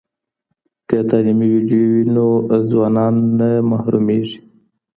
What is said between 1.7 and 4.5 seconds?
وي نو ځوانان نه محرومیږي.